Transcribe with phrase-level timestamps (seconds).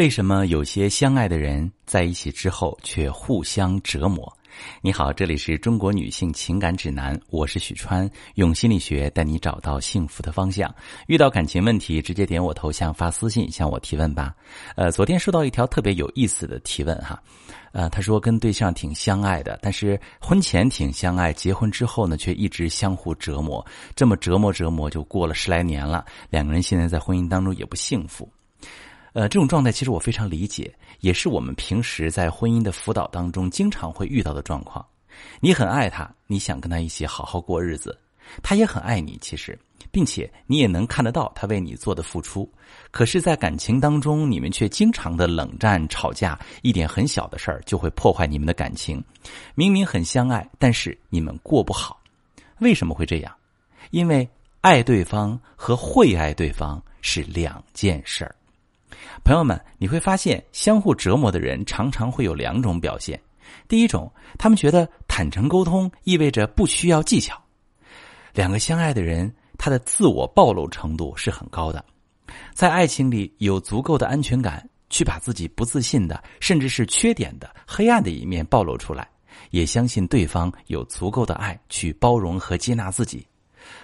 [0.00, 4.34] 为什么有些相爱的人在一起之后却互相折磨？
[4.80, 10.74] 你好，这里是中国女性情感指南，我是许川，用心理学带你找到幸福的方向。
[11.06, 14.34] 遇到感情问题，直接点我头像发私信向我提问吧。
[14.74, 17.22] 呃，昨天收到一条特别有意思的提问哈，
[17.72, 23.62] 呃，他说跟对象挺相爱的，但是婚前挺相爱，结婚之后呢却一直相互折磨，
[23.94, 28.26] 这么折磨折磨就过了十来年了，两个人现在在婚姻当中也不幸福。
[29.12, 34.84] 呃，这种状态其实我非常理解，也是我们平时在婚姻的辅导当中经常会遇到的状况。
[35.40, 37.98] 你很爱他，你想跟他一起好好过日子，
[38.42, 39.58] 他也很爱你，其实，
[39.90, 42.50] 并且你也能看得到他为你做的付出。
[42.92, 49.02] 可是，在感情当中，你们却经常的冷战、吵架，一点很小的事儿就会破坏你们的感情。
[49.56, 52.00] 明明很相爱，但是你们过不好，
[52.60, 53.34] 为什么会这样？
[53.90, 54.26] 因为
[54.60, 58.34] 爱对方和会爱对方是两件事儿。
[59.24, 63.20] 朋友们，你会发现，相互折磨的人常常会有两种表现。
[63.66, 67.40] 第一种，他们觉得坦诚沟通意味着不需要技巧。
[68.32, 71.84] 两个相爱的人，他的自我暴露程度是很高的，
[72.54, 79.08] 在爱情里有足够的安全感，去把自己不自信的，甚至是缺点的、黑暗的一面暴露出来，
[79.50, 83.26] 也相信对方有足够的爱去包容和接纳自己。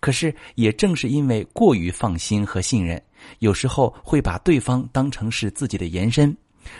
[0.00, 3.00] 可是，也正是因为过于放心和信任。
[3.40, 6.34] 有时候会把对方当成是自己的延伸，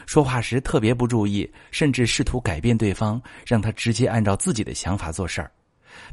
[0.07, 5.51] 说话时特别不注意，甚至试图改变对方，让他直接按照自己的想法做事儿。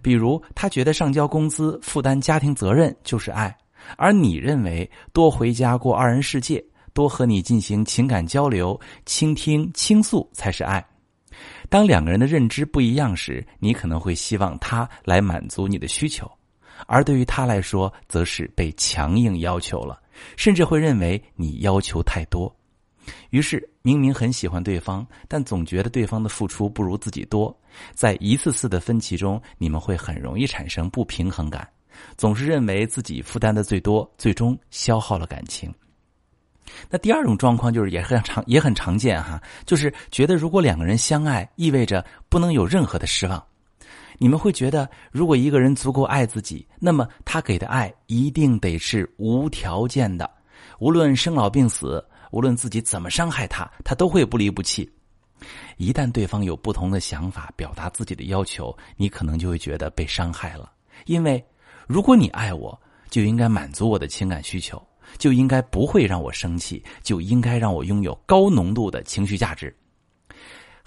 [0.01, 3.55] 比如，他觉得上交工资、负担家庭责任就是爱，
[3.95, 10.85] 而你认为多回家过二人世界、多和你进行情感交流、倾听倾诉才是爱。
[11.69, 16.29] 当两个人的认知不一样时，你可能会希望他来满足你的需求，
[16.85, 19.99] 而对于他来说，则是被强硬要求了。
[20.35, 22.51] 甚至会认为你要求太多，
[23.29, 27.55] 于是明明很喜欢对方，但总觉得对方的付出不如自己多。
[27.93, 31.69] 在一次次的分歧中，你们会很容易产生不平衡感，
[32.17, 35.71] 总是认为自己负担的最多，最终消耗了感情。
[36.89, 43.45] 那第二种状况就是也很常也很常见哈，就是觉得如果两个人相爱，意味着不能有任何的失望。
[44.17, 50.29] 你们会觉得，如果一个人足够爱自己，那么他给的爱一定得是无条件的，
[50.79, 54.91] 无论生老病死，无论自己怎么伤害他，他都会不离不弃。
[55.77, 60.71] 一旦对方有不同的想法，表达自己的要求，你可能就会觉得被伤害了。
[61.05, 61.43] 因为
[61.85, 62.79] 如果你爱我，
[63.09, 64.81] 就应该满足我的情感需求，
[65.19, 69.73] 就应该不会让我生气，就应该让我拥有高浓度的情绪价值。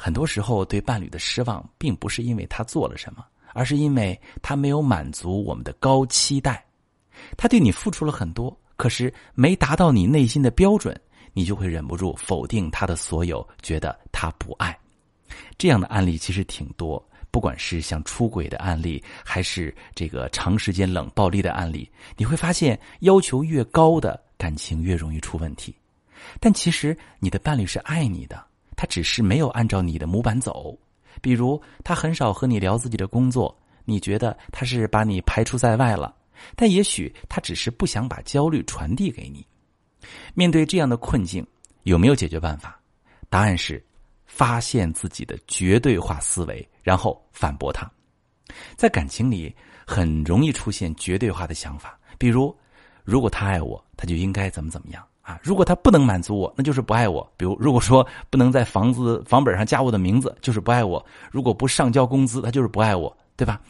[0.03, 3.23] 很多时候，对伴侣的失望，并不是因为他做了什么，
[3.53, 6.65] 而是因为他没有满足我们的高期待。
[7.37, 10.99] 他对你付出了很多，可是没达到你内心的标准，
[11.35, 14.75] 你就会忍不住否定他的所有，觉得他不爱。
[15.59, 21.87] 这样的案例其实挺多，不管是像出轨的案例，还是这个长时间冷暴力的案例，
[22.17, 25.77] 你会发现，要求越高的感情越容易出问题。
[26.41, 28.43] 但其实，你的伴侣是爱你的。
[28.81, 30.75] 他只是没有按照你的模板走，
[31.21, 33.55] 比如他很少和你聊自己的工作，
[33.85, 36.17] 你觉得他是把你排除在外了，
[36.57, 39.47] 但也许他只是不想把焦虑传递给你。
[40.33, 41.47] 面对这样的困境，
[41.83, 42.81] 有没有解决办法？
[43.29, 43.85] 答案是
[44.25, 47.87] 发现自己的绝对化思维，然后反驳他。
[48.77, 49.55] 在感情里，
[49.87, 52.57] 很容易出现绝对化的想法，比如，
[53.05, 55.07] 如果他爱我，他就应该怎么怎么样。
[55.31, 57.33] 啊，如果他不能满足我，那就是不爱我。
[57.37, 63.61] 比如，如果说不能在房子房本上加我的名字，就是不爱我；如果不上交工资，他就是不爱我，对吧？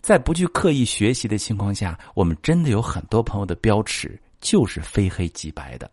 [0.00, 5.88] 在不去刻意学习的情况下，我们真的有很多朋友的标尺就是非黑即白的，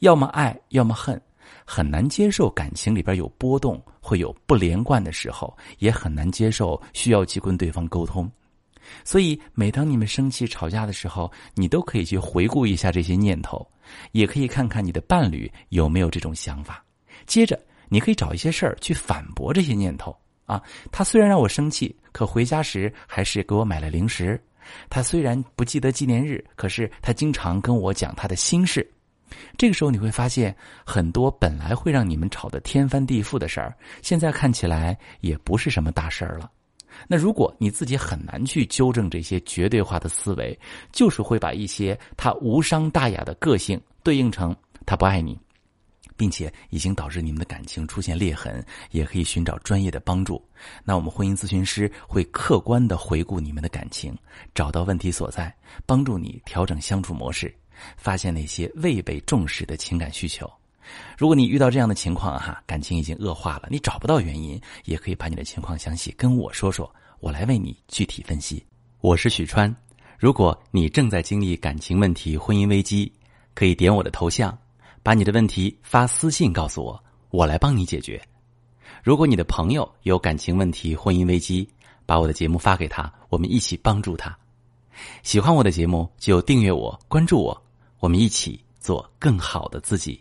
[0.00, 1.20] 要么爱，要么恨，
[1.64, 8.30] 很难接受感情里边有波动，会有不连贯的时候，也很难接受需要去跟对方沟通。
[9.04, 13.66] 所以，每当你们生气吵架的时候，你都可以去回顾一下这些念头，
[14.12, 16.84] 也可以看看你的伴侣有没有这种想法。
[17.26, 20.16] 接着，你可以找一些事儿去反驳这些念头
[20.46, 20.62] 啊。
[20.90, 24.40] 他虽然让我生气，可回家时还是给我买了零食。
[24.88, 28.88] 他虽然不记得纪念日，可是他经常跟我讲他的心事。
[29.56, 30.54] 这个时候，你会发现
[30.84, 36.50] 很多本来会让你们吵得天翻地覆的事儿，现在看起来也不是什么大事儿了。
[37.08, 40.58] 那如果你自己很难去纠正这些绝对化的思维，
[40.92, 44.54] 就是会把一些他无伤大雅的个性对应成
[44.86, 45.38] 他不爱你，
[46.16, 50.42] 并且已经导致你们的感情出现裂痕，也可以寻找专业的帮助。
[50.84, 54.16] 那我们婚姻咨询师会客观的回顾你们的感情，
[54.54, 55.54] 找到问题所在，
[55.86, 57.54] 帮助你调整相处模式，
[57.96, 60.50] 发现那些未被重视的情感需求。
[61.16, 66.90] 如果你遇到这样的情况哈，感情已经恶化了，你找不到原因，也可以把你的情况详细跟我说说，
[67.20, 68.64] 我来为你具体分析。
[69.00, 69.74] 我是许川，
[70.18, 73.12] 如果你正在经历感情问题、婚姻危机，
[73.54, 74.56] 可以点我的头像，
[75.02, 78.20] 把你的问题发私信告诉我，我来帮你解决。
[79.02, 81.68] 如果你的朋友有感情问题、婚姻危机，
[82.04, 84.36] 把我的节目发给他，我们一起帮助他。
[85.22, 87.62] 喜欢我的节目就订阅我、关注我，
[88.00, 90.20] 我们一起做更好的自己。